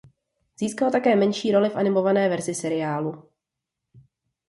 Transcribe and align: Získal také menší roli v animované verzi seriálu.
Získal 0.59 0.91
také 0.91 1.15
menší 1.15 1.51
roli 1.51 1.69
v 1.69 1.75
animované 1.75 2.29
verzi 2.29 2.55
seriálu. 2.55 3.23